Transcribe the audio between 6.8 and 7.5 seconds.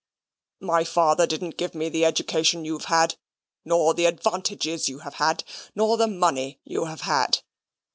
have had.